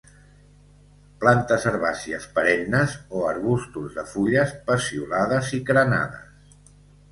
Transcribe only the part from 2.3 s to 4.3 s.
perennes o arbustos de